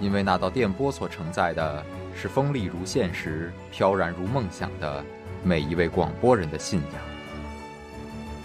[0.00, 5.04] 因为那道电波所承载的是锋利如现实、飘然如梦想的
[5.42, 7.02] 每一位广播人的信仰。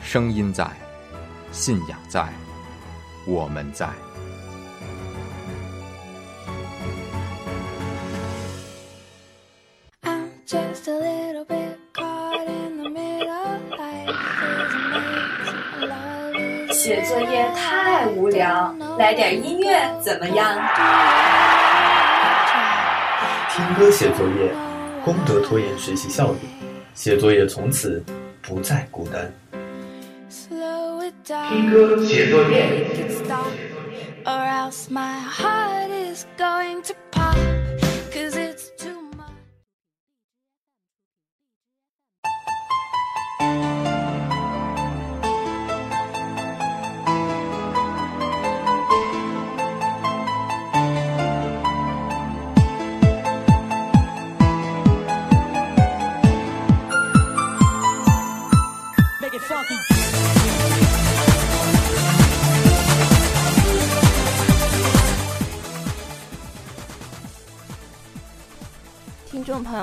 [0.02, 0.66] 声音在，
[1.52, 2.28] 信仰在，
[3.26, 3.90] 我们在。
[10.04, 13.60] I'm just a little bit caught in the middle.
[13.72, 15.90] Life is amazing.
[15.90, 20.56] Love 写作业太无聊，来点音乐怎么样？
[23.58, 24.54] 听歌写作业，
[25.04, 26.38] 功德拖延学习效率，
[26.94, 28.04] 写作业从此
[28.40, 29.34] 不再孤单。
[30.30, 31.50] slow it down.
[31.50, 32.86] 听歌写作业。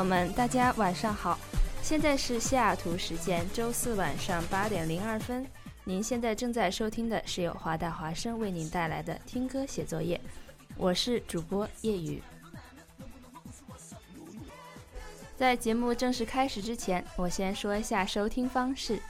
[0.05, 1.39] 友们，大家晚上好，
[1.83, 5.47] 现在是西雅图时间周四晚上八点零二分。
[5.83, 10.21] 您现在正在收听的是由华大华声为您带来的听歌写作业，
[10.77, 12.23] 我是主播叶雨。
[15.39, 19.01] 在节目正式开始之前，我先说一下收听方式。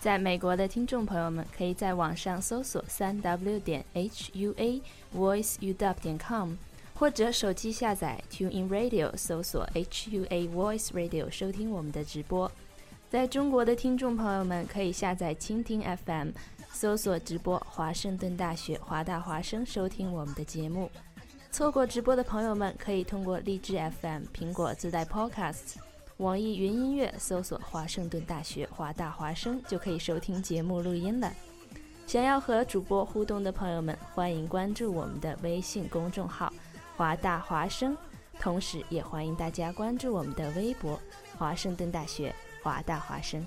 [0.00, 4.82] 在美国的听众朋友们，可以在网上搜索三 w 点 h u a
[5.16, 6.54] voice u w 点 com。
[6.94, 12.50] 或者手机下载 TuneIn Radio，搜索 HUA Voice Radio 收听我们的直播。
[13.10, 16.30] 在中国的听众朋友们可以下载蜻蜓 FM，
[16.72, 20.90] 搜索直播华盛顿大学华大华声收听我们的节目。
[21.50, 25.76] 错过直播的朋友们可以通过荔枝 FM、苹果自带 Podcast、
[26.18, 31.32] 网易云音乐搜索华盛顿大学华大华声就可以收听节目录音了。
[32.06, 36.52] 想要和主播互动的朋友们，欢迎关注我们的微信公众号。
[36.96, 37.96] 华大华生，
[38.40, 40.98] 同时也欢迎大家关注我们的微博
[41.36, 43.44] “华盛顿大学华大华生”。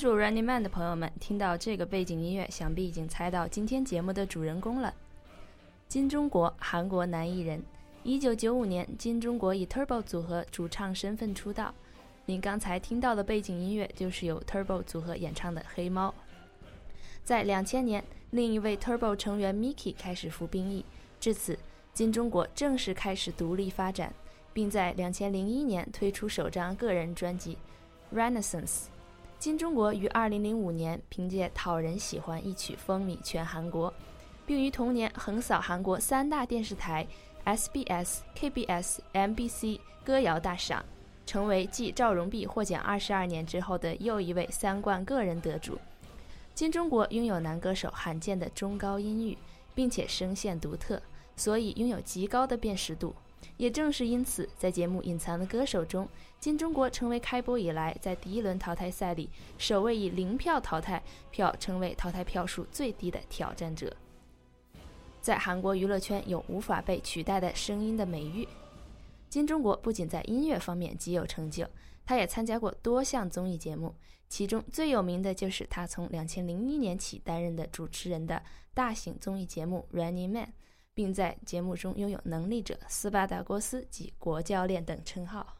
[0.00, 4.94] 注 Running Man 的朋友们，听到这个背景音乐，想必已经猜到今天节目的主人公了。
[5.88, 7.62] 金钟国，韩国男艺人。
[8.02, 11.74] 一九九五年，金钟国以 Turbo 组合主唱身份出道。
[12.24, 16.08] 您刚才听到的背景音乐就是由 Turbo 组合演唱的《黑猫》。
[17.22, 20.82] 在两千年，另一位 Turbo 成员 Miki 开始服兵役，
[21.20, 21.58] 至此，
[21.92, 24.14] 金钟国正式开始独立发展，
[24.54, 27.58] 并在两千零一年推出首张个人专辑
[28.16, 28.64] 《Renaissance》。
[29.40, 33.90] 金钟国于二零零五年凭借《讨人喜欢》一曲风靡全韩国，
[34.44, 37.06] 并于同年横扫韩国三大电视台
[37.46, 40.84] SBS、KBS、MBC 歌谣大赏，
[41.24, 45.78] 成为继赵荣弼获奖二十二年之后的又一位三冠个人得主。
[46.54, 49.38] 金钟国拥有男歌手罕见的中高音域，
[49.74, 51.00] 并且声线独特，
[51.34, 53.14] 所以拥有极高的辨识度。
[53.60, 56.08] 也正是因此，在节目《隐藏的歌手》中，
[56.38, 59.28] 金钟国成为开播以来在第一轮淘汰赛里
[59.58, 63.94] 首位以零票淘汰票成为淘汰票数最低的挑战者。
[65.20, 68.48] 在韩国娱乐圈有无法被取代的声音的美誉。
[69.28, 71.66] 金钟国不仅在音乐方面极有成就，
[72.06, 73.94] 他也参加过多项综艺节目，
[74.30, 78.42] 其中最有名的就是他从2001年起担任的主持人的
[78.72, 80.46] 大型综艺节目《Running Man》。
[80.99, 85.55] 并在节目中拥有能力者、斯巴达国斯及国教练等称号。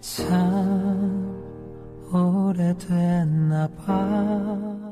[0.00, 1.28] 참
[2.12, 4.91] 오래됐나 봐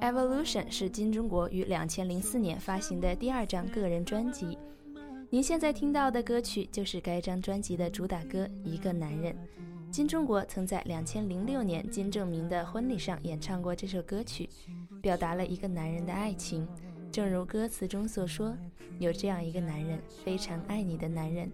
[0.00, 4.56] Evolution 是金钟国于2004年发行的第二张个人专辑。
[5.28, 9.32] 您现在听到的歌曲就是该张专辑的主打歌《一个男人》。
[9.90, 14.48] 金钟国曾在2006年金正民的婚礼上演唱过这首歌曲，
[15.02, 16.66] 表达了一个男人的爱情。
[17.12, 18.56] 正如歌词中所说
[18.98, 21.46] ：“有这样一个男人，非常爱你的男人；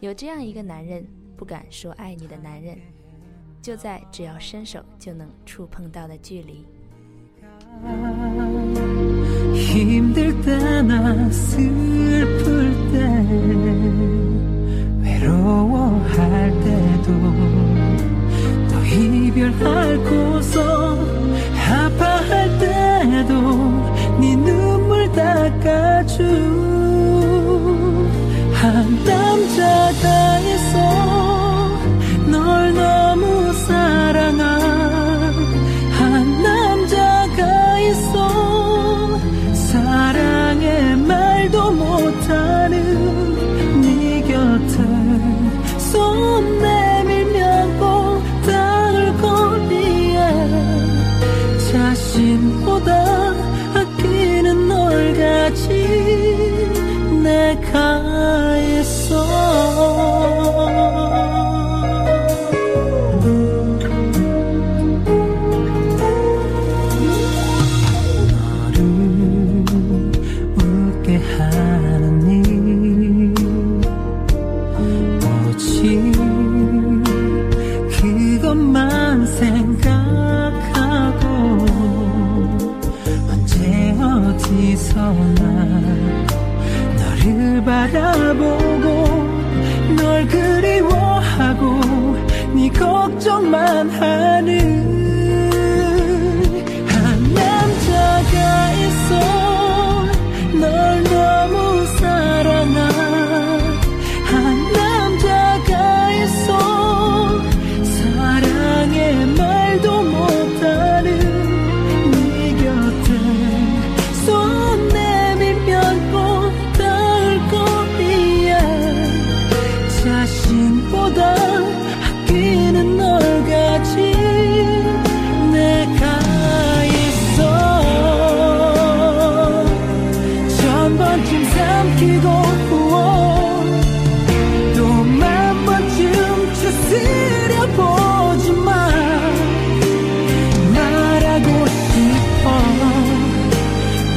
[0.00, 2.76] 有这样一个男人，不敢说爱你的男人，
[3.62, 6.66] 就在只要伸手就能触碰到的距离。”
[9.54, 12.96] 힘들 때나 슬플 때
[15.02, 17.12] 외로워할 때도
[18.70, 20.56] 또 이별하고서
[21.68, 23.32] 아파할 때도
[24.20, 26.55] 네 눈물 닦아준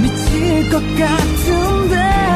[0.02, 2.29] 미칠 것 같은데.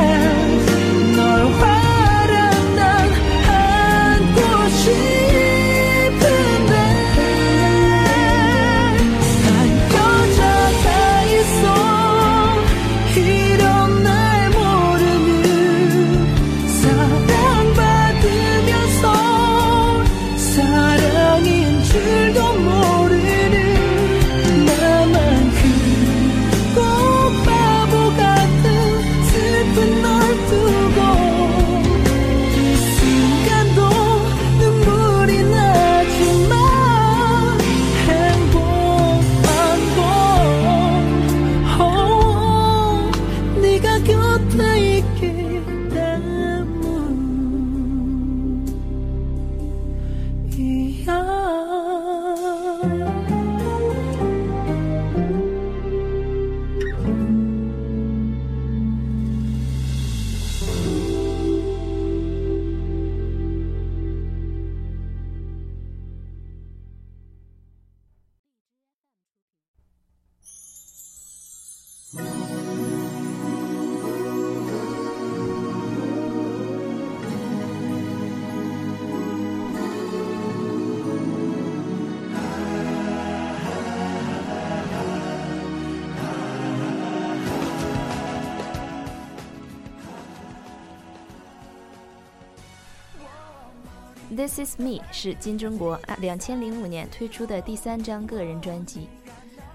[94.44, 99.08] This Is Me 是金钟国两千零五年推出的第三张个人专辑。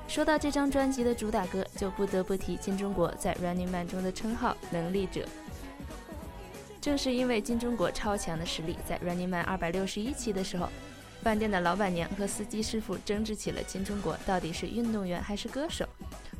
[0.06, 5.26] 说到这张专辑的主打歌，就不得不提金钟国在 Running Man 中的称号“能力者”。
[6.82, 10.68] 正是因为金钟国超强的实力，在 Running Man 二百六十一期的时候，
[11.22, 15.88] 饭店的老板娘和司机师傅争执起了金钟国到底是运动员还是歌手。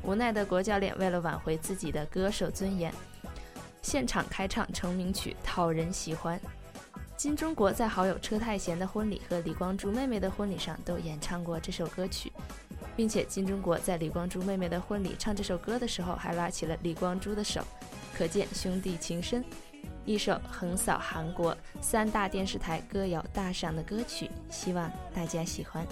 [0.03, 2.93] 无奈的国教练为了挽回自己的歌手尊严，
[3.81, 6.39] 现场开唱成名曲，讨人喜欢。
[7.19, 12.31] 金钟国在好友车太贤的婚礼和李光洙妹妹的婚礼上都演唱过这首歌曲，
[12.95, 17.61] 并且金钟国在李光洙妹妹的婚礼唱这首歌的时候，还拉起了李光洙的手，
[18.17, 19.43] 可见兄弟情深。
[20.05, 25.85] 一首横扫韩国三大电视台歌谣大赏的歌曲，希望大家喜欢。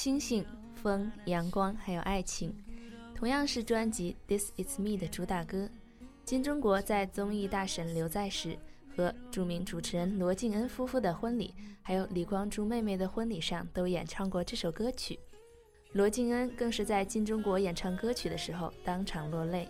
[0.00, 0.42] 星星、
[0.72, 2.56] 风、阳光，还有爱情，
[3.14, 5.68] 同样是专辑《This Is Me》的主打歌。
[6.24, 8.56] 金钟国在综艺大神刘在石
[8.96, 15.20] 和著名主持人罗晋恩夫妇的婚礼，还有李光洙妹妹的婚礼上都演唱过这首歌曲。
[15.92, 19.68] 罗晋恩更是在金钟国演唱歌曲的时候当场落泪。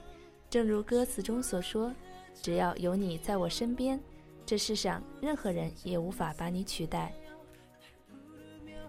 [0.49, 1.93] 正如歌词中所说
[2.41, 3.99] ：“只要有你在我身边，
[4.47, 7.13] 这世上任何人也无法把你取代。”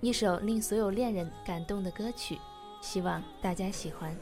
[0.01, 2.39] 一首令所有恋人感动的歌曲，
[2.81, 4.15] 希望大家喜欢。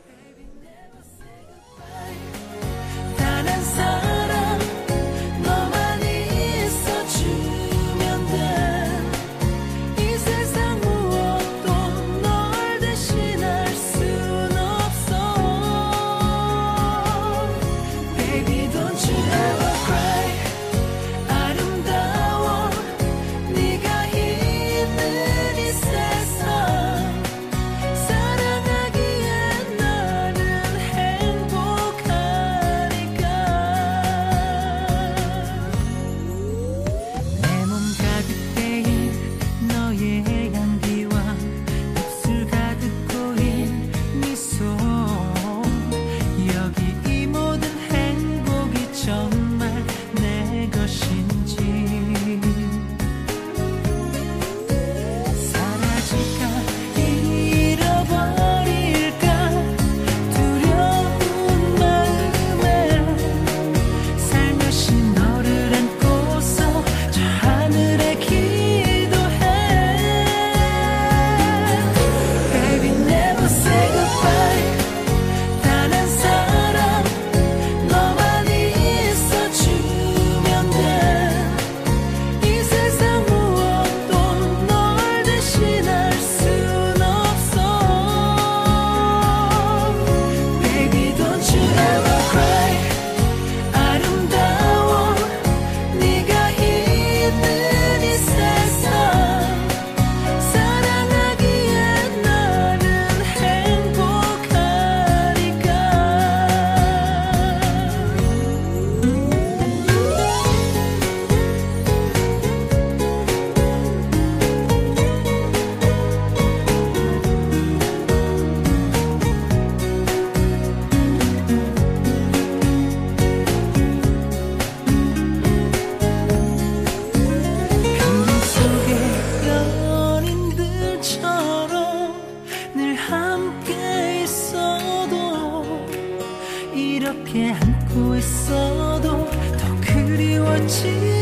[140.70, 141.19] 情。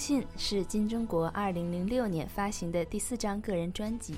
[0.00, 4.14] 信》是金钟国2006年发行的第四张个人专辑。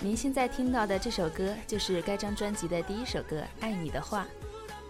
[0.00, 4.26] 您现在听到的这首歌就是该张专辑的第一首歌《爱你的话》。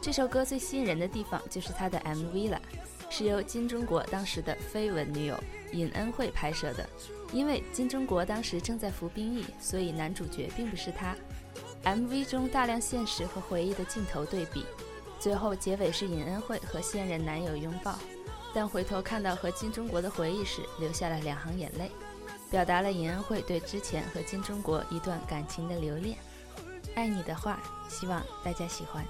[0.00, 2.62] 这首歌最吸引人的地方就是它的 MV 了，
[3.10, 5.36] 是由金钟国当时的绯闻女友
[5.72, 6.88] 尹恩惠拍摄的。
[7.32, 11.16] 因为金钟国当时正在服兵役，所以男主角并不是他。
[11.82, 14.64] MV 中大量现实和回忆的镜头对比，
[15.18, 17.98] 最后结尾是尹恩惠和现任男友拥抱，
[18.52, 21.90] 但回头看到和金钟国的回忆时，流下了两行眼泪，
[22.50, 26.16] 表达了尹恩惠对之前和金钟国一段感情的留恋。
[26.94, 29.04] 爱你的话，希望大家喜欢。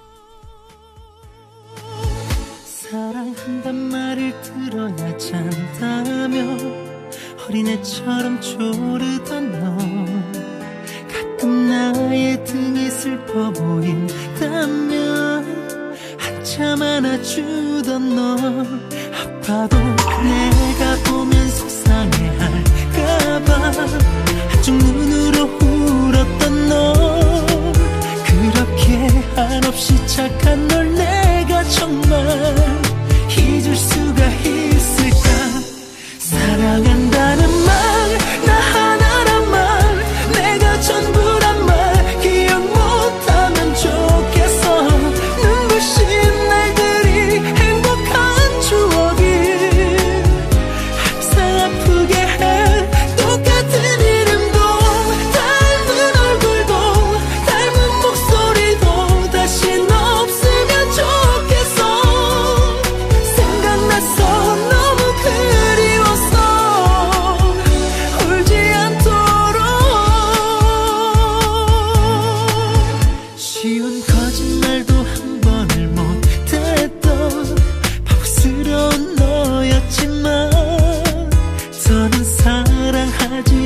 [19.51, 23.53] 봐도 내가 보면 속상해할까봐
[24.47, 26.93] 한쪽 눈으로 울었던 너
[28.27, 32.55] 그렇게 한없이 착한 널 내가 정말
[33.29, 35.27] 잊을 수가 있을까?
[36.17, 37.60] 사랑한다는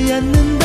[0.09, 0.64] yanında.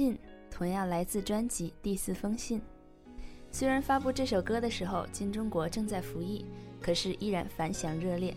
[0.00, 0.18] 信
[0.50, 2.58] 同样来自专辑《第四封信》。
[3.52, 6.46] 虽然发布这首歌的时候，金钟国正在服役，
[6.80, 8.34] 可是依然反响热烈。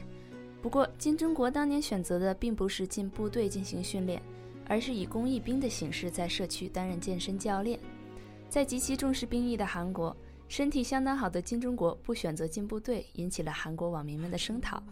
[0.61, 4.21] 不过，金钟国当年选择的并不是进部队进行训练，
[4.65, 7.79] 而是以公益兵的形式在社区担任健身教练。
[8.49, 10.13] 在极其重视兵役的韩国，
[10.49, 14.83] 身体相当好的金钟国不选择进部队，引起了韩国网民们的声讨。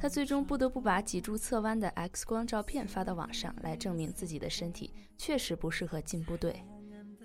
[0.00, 6.62] 他最终不得不把脊柱侧弯的 X 光照片发到网上，来证明自己的身体确实不适合进部队。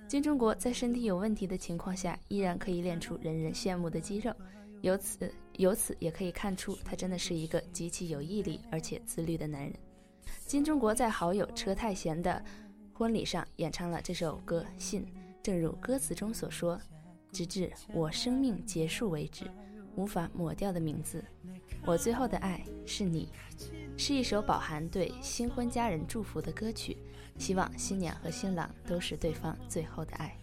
[0.08, 4.34] 金钟国在身体有问题的情况下，依然可以练出人人羡慕的肌肉，
[4.82, 9.74] 由此由此也可以看出，他真的是一个极其有毅力而且自律的男人。
[10.48, 12.44] 金钟国在好友车太贤的
[12.92, 15.06] 婚礼上演唱了这首歌《信》，
[15.44, 16.80] 正如歌词中所说
[17.32, 19.46] ：“直至我生命结束为止，
[19.97, 21.25] 无法抹掉的名字。
[21.85, 23.29] 我最后的爱是你。”
[23.99, 26.97] 是一首饱含对新婚家人祝福的歌曲，
[27.37, 30.37] 希望新娘和新郎都是对方最后的爱。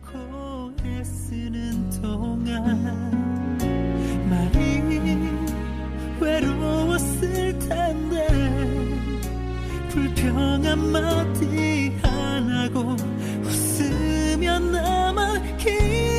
[0.00, 3.10] 고 애쓰는 동안
[4.28, 4.80] 많이
[6.20, 8.26] 외로웠을 텐데
[9.90, 12.96] 불평 한마디 안 하고
[13.44, 16.11] 웃으며 남아 기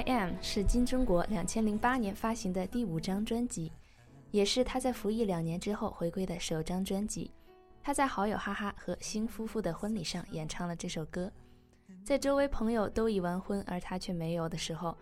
[0.00, 3.70] I Am 是金钟国两千零八年发行的第五张专辑，
[4.30, 7.30] 也是他在服役两年之后回归的首张专辑。
[7.82, 11.30] 他在好友哈哈和新夫妇的婚礼上演唱了这首歌，
[12.02, 14.96] 在周围朋友都已完婚而他却没有的时候，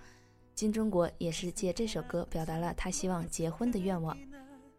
[0.52, 4.18] 金钟国也是借这首歌表达了他希望结婚的愿望。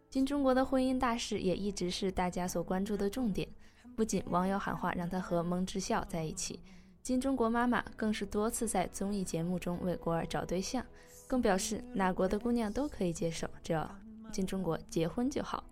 [0.09, 3.47] 金钟国的婚姻大事也一直是大家所关注的重点，
[3.95, 6.59] 不仅网友喊话让他和蒙之孝在一起。
[7.01, 10.85] 金钟国妈妈更是多次在综艺节目中为国儿找对象，
[11.27, 13.89] 更表示哪国的姑娘都可以接受，只要
[14.31, 15.63] 金钟国结婚就好。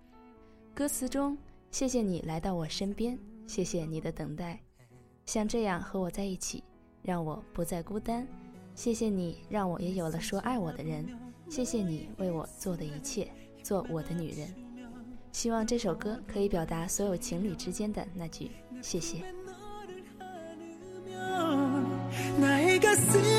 [0.74, 1.38] 歌词中，
[1.70, 4.60] 谢谢你来到我身边，谢谢你的等待，
[5.26, 6.63] 像这样和我在一起，
[7.04, 8.28] 让我不再孤单。
[8.74, 11.08] 谢谢你让我也有了说爱我的人，
[11.50, 13.28] 谢谢你为我做的一切，
[13.63, 14.54] 做我的女人。
[15.32, 19.24] 希望这首歌可以表达所有情侣之间的那句谢谢。
[23.05, 23.37] 나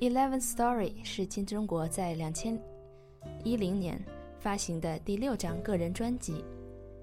[0.00, 2.60] Eleven Story 是金钟国在两千
[3.42, 3.98] 一零年
[4.38, 6.44] 发行的第六张个人专辑。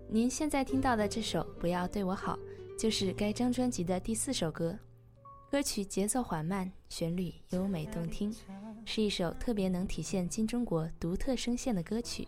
[0.07, 2.37] 您现在听到的这首《不要对我好》，
[2.79, 4.77] 就是该张专辑的第四首歌。
[5.49, 8.31] 歌曲节奏缓慢，旋律优美动听，
[8.85, 12.27] 是一首特别能体现金钟国独特声线的歌曲，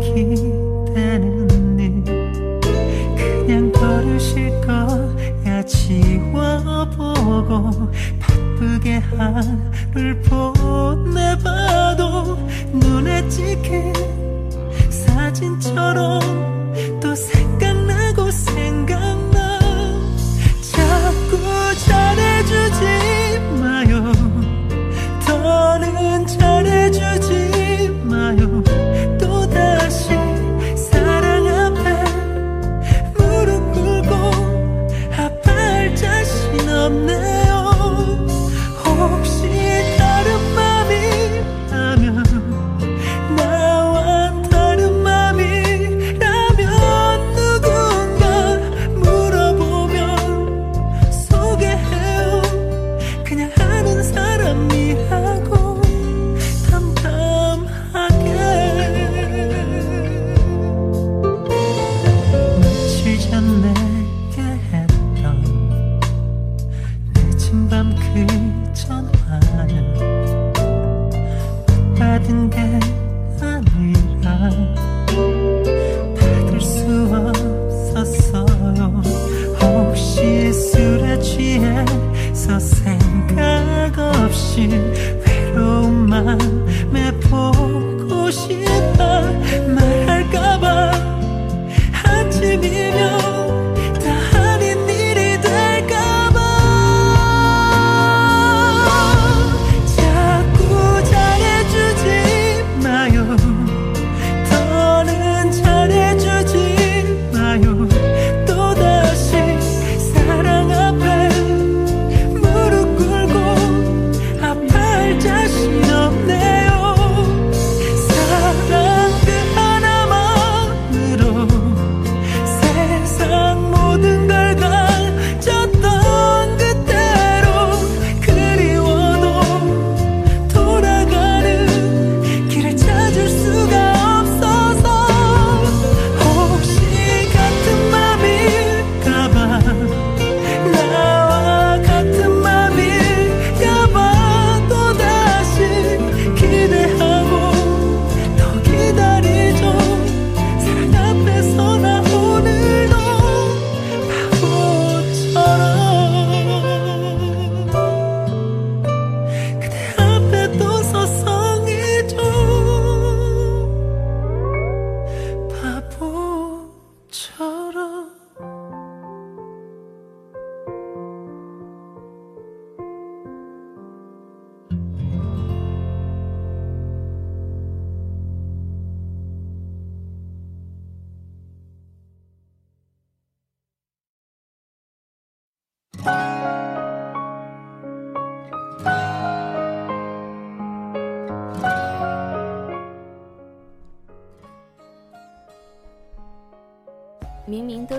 [0.00, 2.02] 기대는 일.
[3.16, 7.70] 그냥 버릇일 거야 지워보고
[8.18, 12.36] 바쁘게 하루를 보내봐도
[12.72, 13.92] 눈에 찍힌
[14.90, 16.20] 사진처럼
[17.00, 17.43] 또생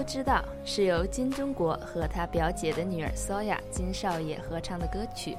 [0.06, 5.36] 知道是由金钟国和他表姐的女儿 Soya 金少爷合唱的歌曲，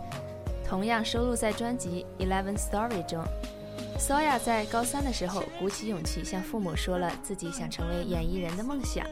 [0.65, 3.25] 同样收录在专辑《Eleven Story》中。
[3.99, 9.07] Soya 在高三的时候鼓起勇气向父母说了自己想成为演艺人的梦想，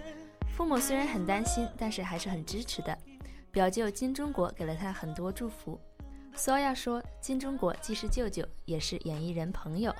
[0.56, 2.96] 父母虽然很担心，但是还是很支持的。
[3.50, 5.78] 表舅金钟国给了他很多祝福。
[6.36, 9.94] Soya 说，金钟国既是舅舅，也是演艺人朋友，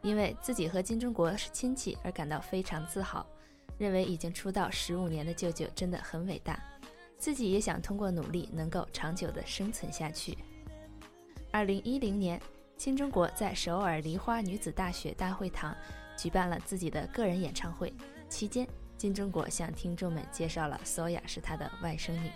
[0.00, 3.26] 因为自己和金钟国是亲戚而感到非常自豪。
[3.78, 6.58] 认为已经出道十五年的舅舅真的很伟大，
[7.18, 10.36] 自己也想通过努力能够长久的生存下去。
[11.50, 12.40] 二零一零年，
[12.76, 15.74] 金钟国在首尔梨花女子大学大会堂
[16.16, 17.92] 举办了自己的个人演唱会，
[18.28, 18.66] 期间
[18.96, 22.30] 金钟国向听众们介绍了索雅是他的外甥女。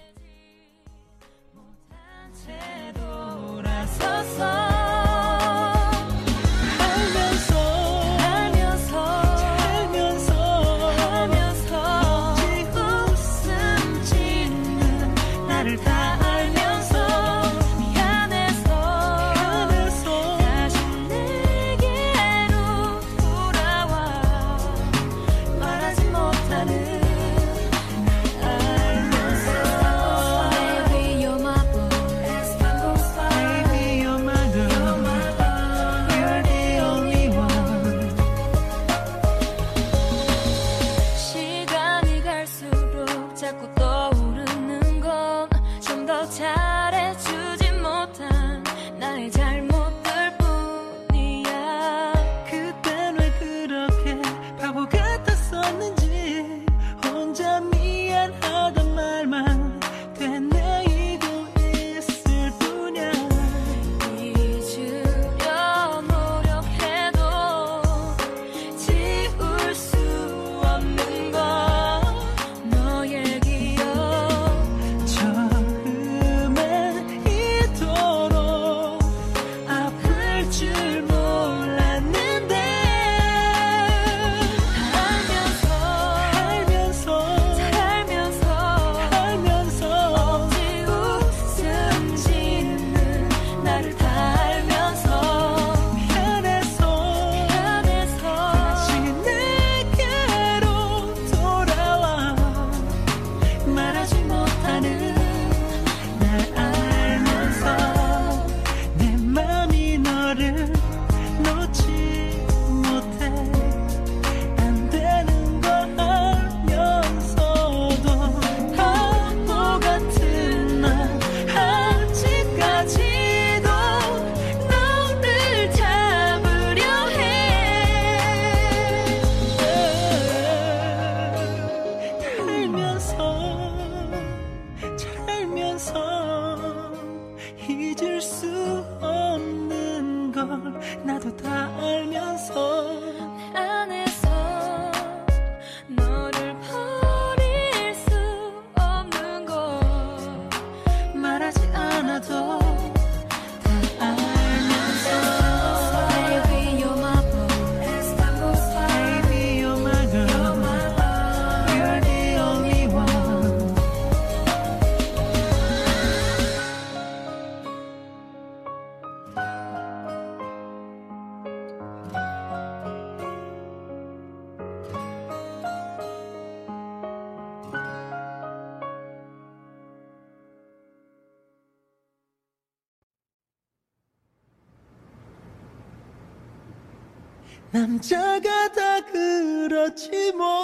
[188.00, 190.64] 남자가 다 그렇지 뭐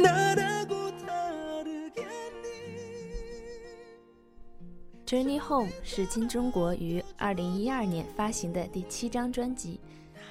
[0.00, 2.00] 나라고 다르겠니
[5.04, 9.78] Journey Home 是金钟国于二零一二年发行的第七张专辑。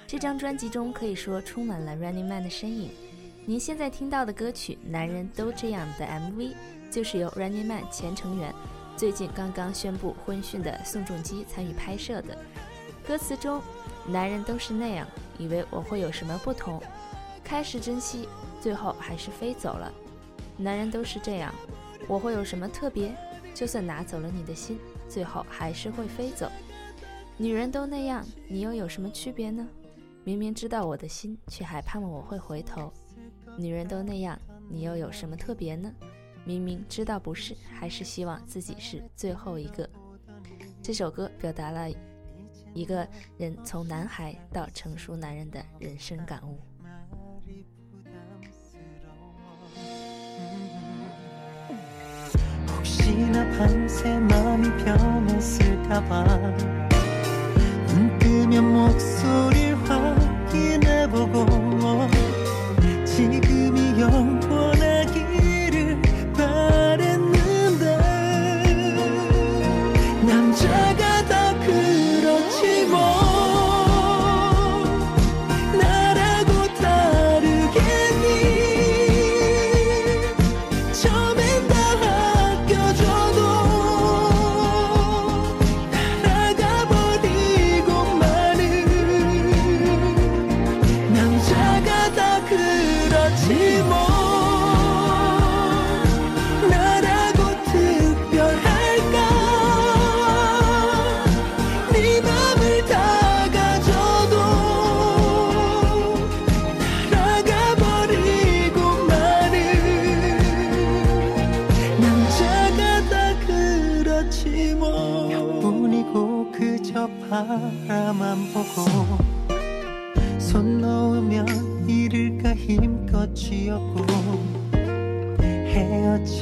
[0.07, 2.89] 这张专辑中可以说充满了 Running Man 的身影。
[3.45, 6.55] 您现在听到的歌曲《男人都这样》的 MV，
[6.89, 8.51] 就是由 Running Man 前成员
[8.95, 12.35] 最近刚刚宣布婚讯的宋仲基参与拍摄的。
[13.07, 13.61] 歌词中，
[14.06, 15.06] 男人都是那样，
[15.38, 16.80] 以为我会有什么不同，
[17.44, 18.28] 开始珍惜，
[18.60, 19.92] 最后还是飞走了。
[20.56, 21.54] 男人都是这样，
[22.08, 23.14] 我会有什么特别？
[23.54, 24.78] 就算拿走了你的心，
[25.08, 26.50] 最后还是会飞走。
[27.36, 29.66] 女人都那样，你又有什么区别呢？
[30.24, 32.92] 明明知道我的心，却还盼望我会回头。
[33.56, 34.38] 女人都那样，
[34.70, 35.92] 你又有什么特别呢？
[36.44, 39.88] 明明知道不是，还是希望自己是最后一个。
[40.82, 41.88] 这首歌表达了
[42.74, 43.06] 一个
[43.38, 46.58] 人从男孩到成熟男人的人生感悟。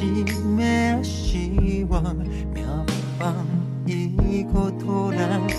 [0.01, 5.51] 헤어짐에 아쉬워 몇번 이고 돌아왔는데.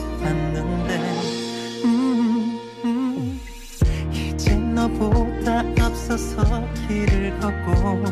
[4.12, 6.44] 이제 너보다 앞서서
[6.88, 8.04] 길을 걷고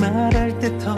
[0.00, 0.96] 말할 때더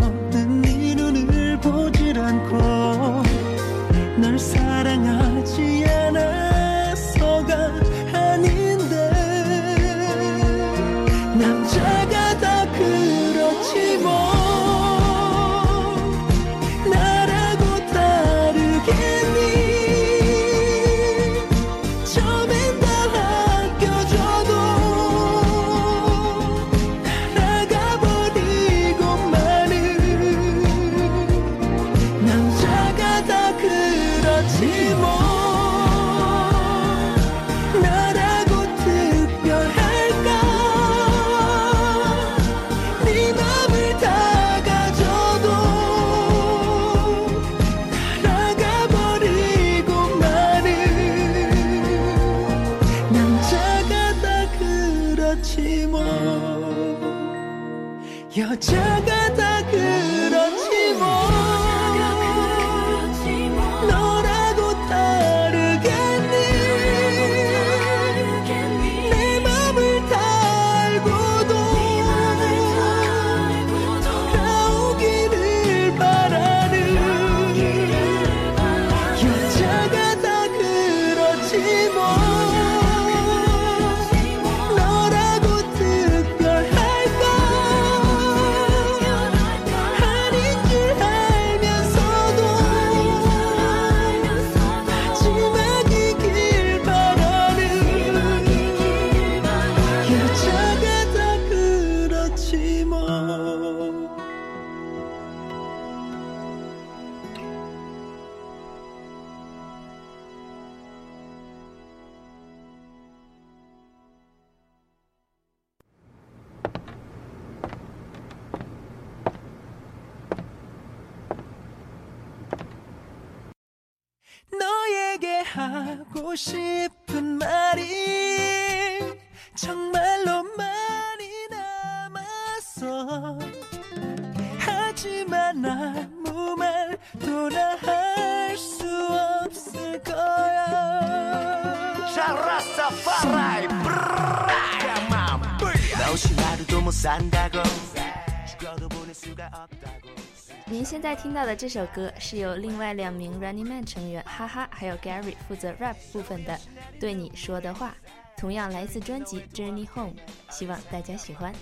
[151.37, 156.55] 到的这首歌是由另外两名 Running Man 成员哈哈还有 Gary 负责 rap 部分的
[156.99, 157.95] 《对你说的话》，
[158.41, 160.15] 同样来自专辑 Journey Home，
[160.49, 161.53] 希望大家喜欢。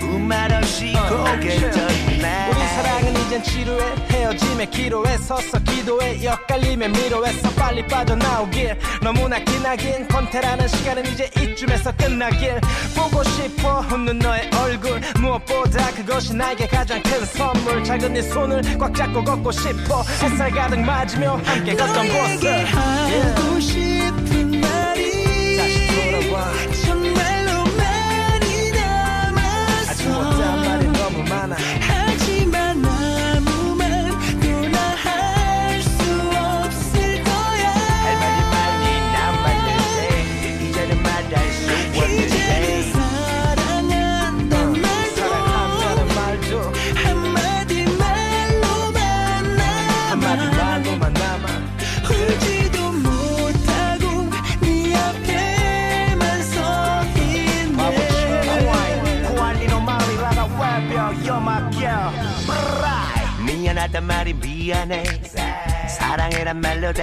[0.00, 2.50] 아무 말 없이 고개 들네.
[2.50, 8.78] 우리 사랑은 이젠 지루해 헤어짐에 기로에 서서 기도해 엇갈리며 미로에서 빨리 빠져나오길.
[9.02, 12.60] 너무나 기나긴 권태라는 시간은 이제 이쯤에서 끝나길.
[12.96, 17.84] 보고 싶어 웃는 너의 얼굴 무엇보다 그것이 나에게 가장 큰 선물.
[17.84, 22.64] 작은 네 손을 꽉 잡고 걷고 싶어 햇살 가득 맞으며 함께 걷던 곳을.
[22.64, 26.52] 하고 싶은 말이 다시 돌아와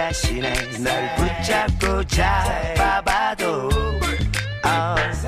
[0.10, 3.70] 대신해 널 붙잡고 잡아봐도
[4.66, 5.22] oh.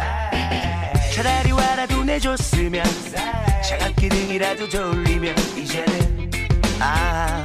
[1.13, 2.83] 차라리 와라도 내줬으면
[3.63, 6.31] 차갑게 등이라도 돌리면 이제는
[6.79, 7.43] 아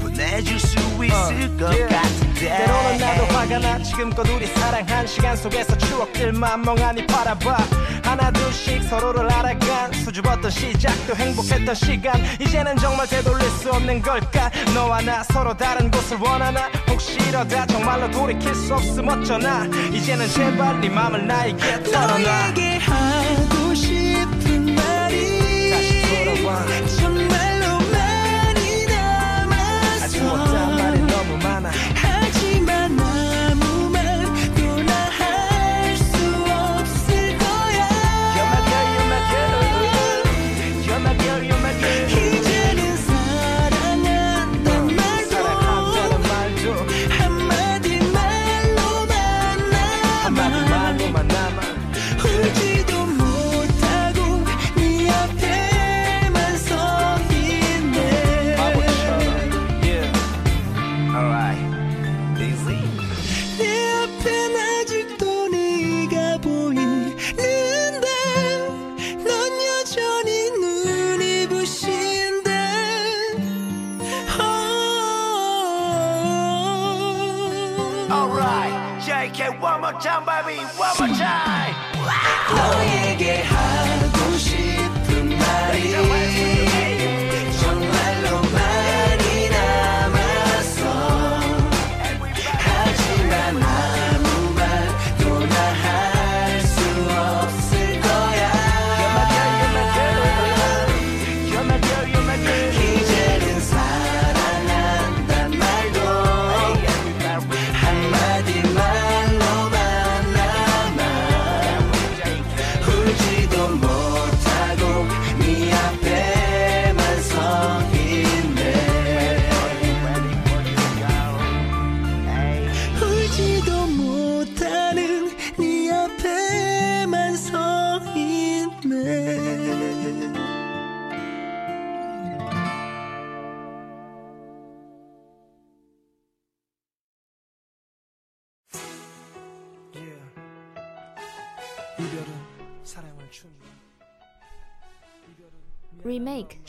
[0.00, 2.11] 보내줄 수 있을 것 같은데
[2.48, 3.82] 때로는 나도 화가 나.
[3.82, 7.56] 지금껏 우리 사랑한 시간 속에서 추억들만 멍하니 바라봐.
[8.02, 12.20] 하나 둘씩 서로를 알아간 수줍었던 시작도 행복했던 시간.
[12.40, 14.50] 이제는 정말 되돌릴 수 없는 걸까?
[14.74, 16.68] 너와 나 서로 다른 곳을 원하나?
[16.88, 19.64] 혹시 이러다 정말로 돌이킬 수 없음 어쩌나?
[19.92, 22.54] 이제는 제발 네 맘을 나에게 털어놔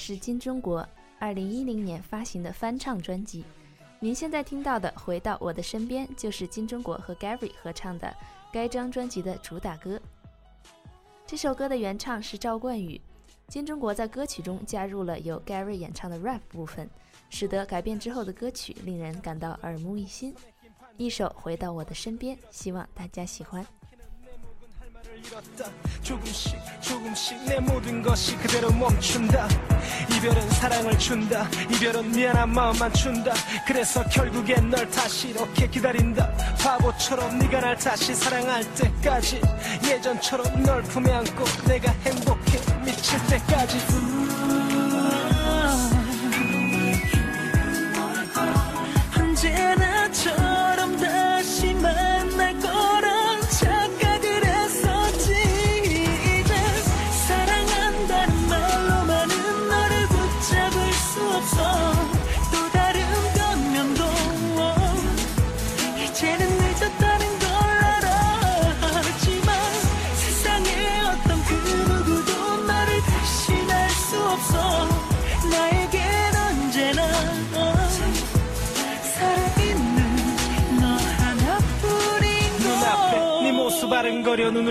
[0.05, 0.85] 是金钟国
[1.17, 3.45] 二零一零年发行的翻唱专辑。
[4.01, 8.13] 您现在听到的《回到我的身边》就是金钟国和 Gary 合唱的
[8.51, 9.97] 该张专辑的主打歌。
[11.25, 12.99] 这首歌的原唱是赵冠宇，
[13.47, 16.89] 金钟国在歌曲中加入了由 Gary 演唱的 rap 部分，
[17.29, 20.35] 使得改编之后的歌曲令人感到耳目一新。
[20.97, 23.65] 一首《回到我的身边》，希望大家喜欢。
[25.25, 25.71] 잃었다.
[26.01, 29.47] 조금씩 조금씩 내 모든 것이 그대로 멈춘다.
[30.15, 31.47] 이별은 사랑을 준다.
[31.73, 33.33] 이별은 미안한 마음만 준다.
[33.65, 36.31] 그래서 결국엔 널 다시 이렇게 기다린다.
[36.61, 39.41] 바보처럼 네가 날 다시 사랑할 때까지
[39.85, 43.77] 예전처럼 널 품에 안고 내가 행복해 미칠 때까지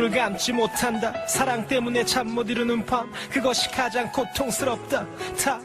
[0.03, 1.13] 눈을 감지 못한다.
[1.29, 5.07] 사랑 때문에 잠 못 이루는 밤 그것이 가장 고통스럽다.
[5.43, 5.61] 다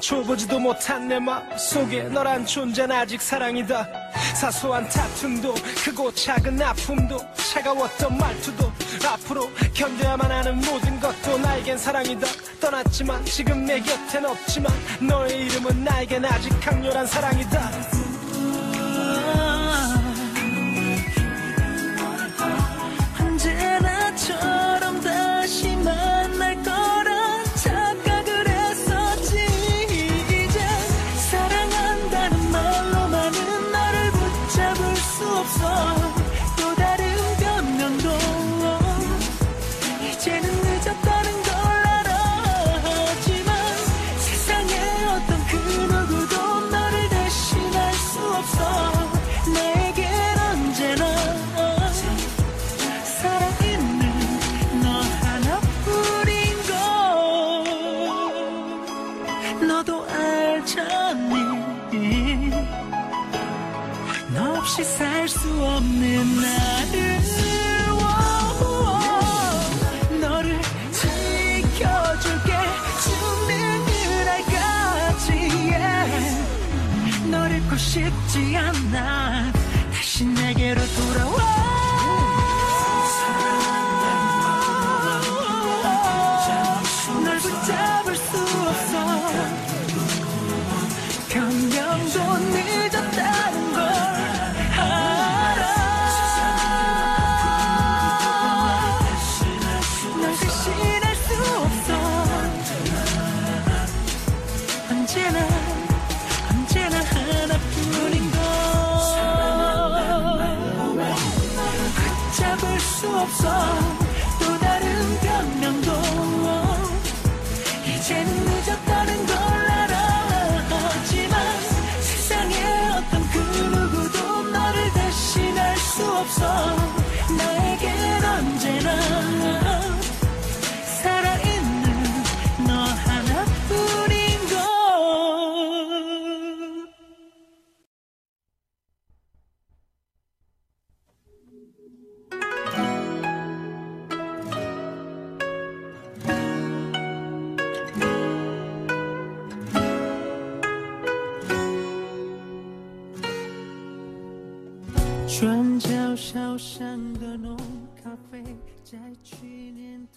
[0.00, 3.88] 줘보지도 못한 내 마음 속에 너란 존재는 아직 사랑이다.
[4.34, 8.70] 사소한 다툼도 크고 작은 아픔도 차가웠던 말투도
[9.08, 12.26] 앞으로 견뎌야만 하는 모든 것도 나에겐 사랑이다.
[12.60, 17.99] 떠났지만 지금 내 곁엔 없지만 너의 이름은 나에겐 아직 강렬한 사랑이다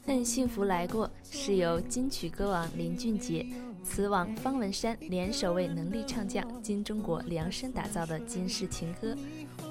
[0.06, 3.46] 恨幸福来过是由金曲歌王林俊杰、
[3.86, 9.16] 词王方文山联手为能力唱将金钟国量身打造的金氏情歌。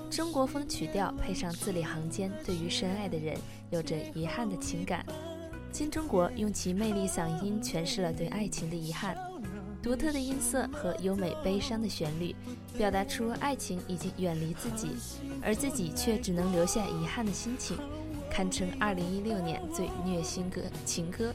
[0.08, 3.36] 中国风曲调配上字里行间对于深爱的人
[3.68, 5.04] 有着遗憾的情感，
[5.70, 9.14] 金钟国用其魅力嗓音诠释了对爱情的遗憾。
[9.82, 12.34] 独特的音色和优美悲伤的旋律，
[12.78, 14.90] 表达出爱情已经远离自己，
[15.42, 17.76] 而自己却只能留下遗憾的心情，
[18.30, 21.34] 堪称2016年最虐心歌情歌。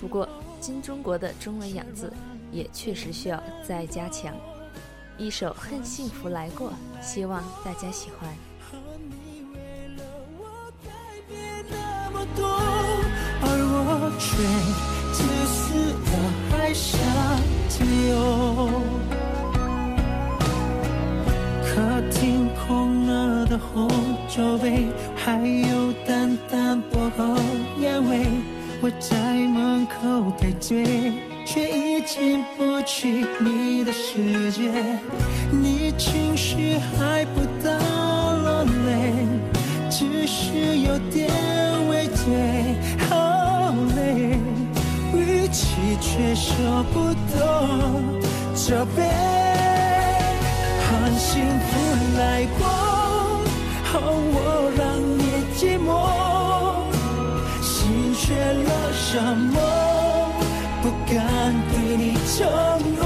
[0.00, 0.26] 不过，
[0.60, 2.10] 金钟国的中文养字
[2.50, 4.34] 也确实需要再加强。
[5.18, 6.70] 一首《恨幸福来过》，
[7.02, 8.34] 希望大家喜欢。
[11.70, 12.48] 那么多，
[13.42, 14.97] 而我却
[16.78, 17.00] 想
[17.68, 18.70] 自由。
[21.64, 23.88] 客厅空了的红
[24.28, 27.36] 酒杯，还有淡淡薄荷
[27.80, 28.26] 烟味。
[28.80, 31.12] 我在门口排队，
[31.44, 34.70] 却已进不去你的世界。
[35.50, 37.72] 你情绪还不到
[38.36, 39.26] 落泪。
[39.90, 41.28] 只是有点
[41.88, 42.24] 微醉，
[45.50, 46.52] 气却舍
[46.92, 48.20] 不动
[48.54, 49.02] 责备。
[50.88, 51.68] 很幸福
[52.18, 52.66] 来过，
[53.94, 53.96] 哦，
[54.34, 54.36] 我
[54.76, 54.80] 让
[55.18, 55.22] 你
[55.56, 55.88] 寂寞，
[57.62, 59.20] 心缺了什
[59.52, 59.56] 么？
[60.80, 61.16] 不敢
[61.70, 62.36] 对你承
[62.96, 63.02] 诺。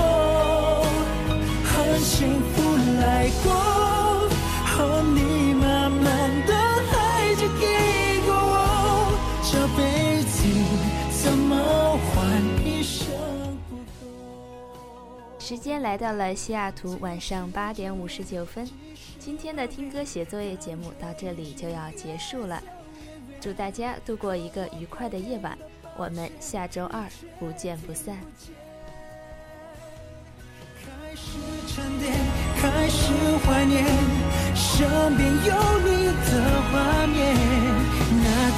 [1.64, 1.70] 很
[2.00, 2.10] 幸
[2.54, 2.54] 福
[3.00, 3.02] 来
[3.42, 3.46] 过，
[15.52, 18.66] 时间来到了西雅图晚上八点五十九分，
[19.18, 22.62] 今天的听歌写作业节目到这里就要结束了。
[23.38, 25.58] 祝大家度过一个愉快的夜晚，
[25.98, 27.04] 我们下周二
[27.38, 28.16] 不见不散。
[32.58, 33.12] 开始，
[33.44, 33.84] 怀念，
[34.54, 34.88] 身
[35.18, 37.36] 边有你的画面。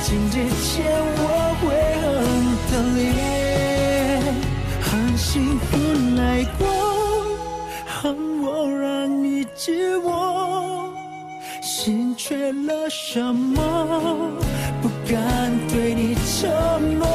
[0.04, 1.20] 近之前我
[1.58, 1.66] 会
[2.06, 2.22] 很
[2.70, 3.43] 的脸，
[5.24, 5.78] 幸福
[6.16, 6.68] 来过，
[7.86, 10.90] 恨我让你寂寞
[11.62, 14.30] 心缺了什么，
[14.82, 17.06] 不敢对你承诺，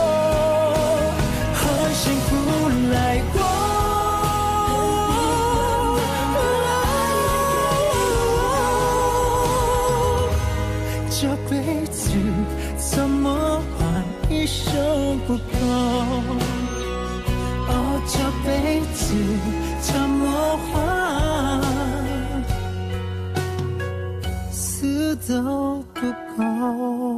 [25.30, 27.09] so to go.